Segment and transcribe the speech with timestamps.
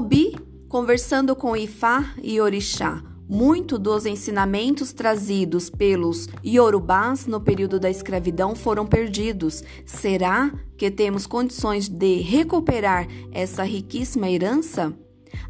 [0.00, 0.34] Obi,
[0.66, 8.54] conversando com Ifá e Orixá, muito dos ensinamentos trazidos pelos Yorubás no período da escravidão
[8.56, 9.62] foram perdidos.
[9.84, 14.90] Será que temos condições de recuperar essa riquíssima herança?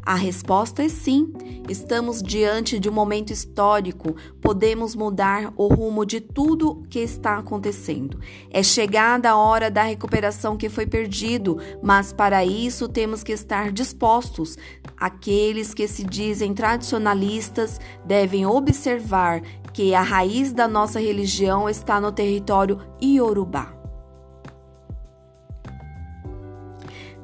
[0.03, 1.31] A resposta é sim.
[1.69, 8.19] Estamos diante de um momento histórico, podemos mudar o rumo de tudo que está acontecendo.
[8.49, 13.71] É chegada a hora da recuperação que foi perdido, mas para isso temos que estar
[13.71, 14.57] dispostos.
[14.97, 22.11] Aqueles que se dizem tradicionalistas devem observar que a raiz da nossa religião está no
[22.11, 23.80] território iorubá.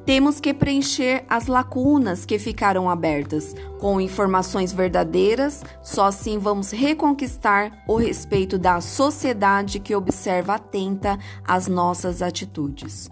[0.08, 7.84] Temos que preencher as lacunas que ficaram abertas com informações verdadeiras, só assim vamos reconquistar
[7.86, 13.10] o respeito da sociedade que observa atenta às nossas atitudes.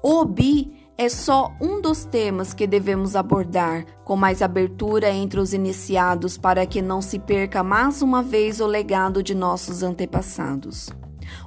[0.00, 5.52] O OBI é só um dos temas que devemos abordar com mais abertura entre os
[5.52, 10.90] iniciados para que não se perca mais uma vez o legado de nossos antepassados.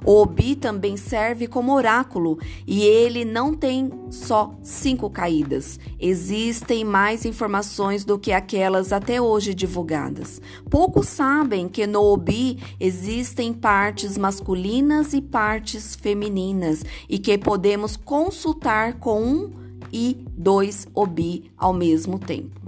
[0.04, 5.78] O Obi também serve como oráculo e ele não tem só cinco caídas.
[5.98, 10.40] Existem mais informações do que aquelas até hoje divulgadas.
[10.70, 18.94] Poucos sabem que no Obi existem partes masculinas e partes femininas e que podemos consultar
[18.94, 19.52] com um
[19.92, 22.60] e dois Obi ao mesmo tempo.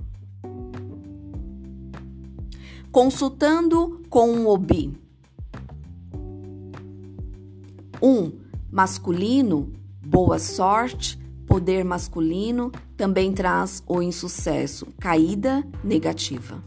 [2.90, 4.92] Consultando com um Obi.
[8.02, 8.08] 1.
[8.08, 8.32] Um,
[8.70, 9.72] masculino,
[10.04, 16.62] boa sorte, poder masculino também traz o insucesso, caída negativa.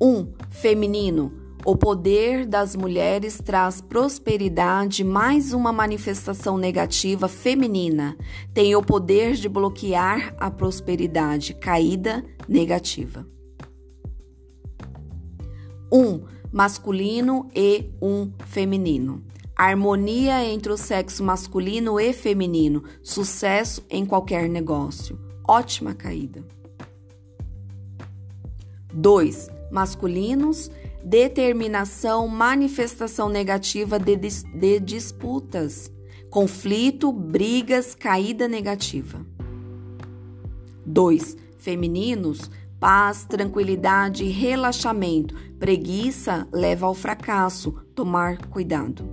[0.00, 0.06] 1.
[0.06, 1.32] Um, feminino,
[1.64, 8.16] o poder das mulheres traz prosperidade, mais uma manifestação negativa feminina.
[8.54, 13.26] Tem o poder de bloquear a prosperidade, caída negativa.
[15.90, 15.98] 1.
[15.98, 19.22] Um, masculino e um feminino.
[19.54, 22.84] Harmonia entre o sexo masculino e feminino.
[23.02, 25.18] Sucesso em qualquer negócio.
[25.48, 26.44] Ótima caída.
[28.92, 29.48] 2.
[29.70, 30.70] Masculinos.
[31.02, 35.90] Determinação, manifestação negativa de, de disputas.
[36.28, 39.24] Conflito, brigas, caída negativa.
[40.84, 41.36] 2.
[41.58, 45.34] Femininos Paz, tranquilidade e relaxamento.
[45.58, 47.72] Preguiça leva ao fracasso.
[47.94, 49.08] Tomar cuidado.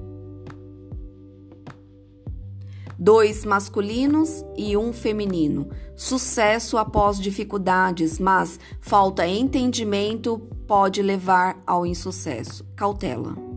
[2.99, 5.69] Dois masculinos e um feminino.
[5.95, 12.65] Sucesso após dificuldades, mas falta entendimento pode levar ao insucesso.
[12.75, 13.53] Cautela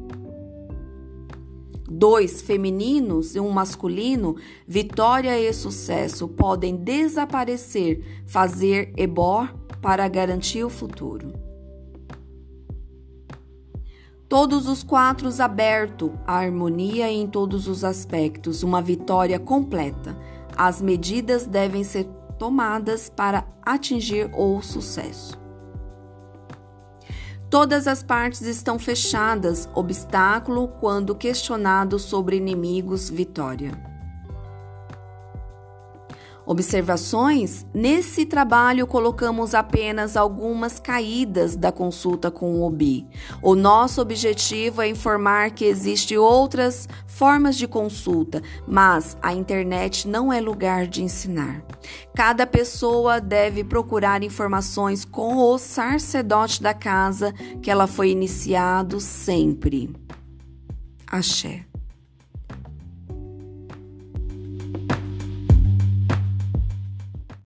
[1.88, 9.54] dois femininos e um masculino, vitória e sucesso podem desaparecer, fazer ebor
[9.86, 11.32] para garantir o futuro.
[14.28, 20.16] Todos os quatro aberto, a harmonia em todos os aspectos, uma vitória completa.
[20.56, 22.02] As medidas devem ser
[22.36, 25.38] tomadas para atingir o sucesso.
[27.48, 33.95] Todas as partes estão fechadas, obstáculo quando questionado sobre inimigos, vitória.
[36.46, 37.66] Observações?
[37.74, 43.04] Nesse trabalho colocamos apenas algumas caídas da consulta com o OBI.
[43.42, 50.32] O nosso objetivo é informar que existem outras formas de consulta, mas a internet não
[50.32, 51.64] é lugar de ensinar.
[52.14, 59.90] Cada pessoa deve procurar informações com o sacerdote da casa que ela foi iniciado sempre.
[61.08, 61.66] Axé.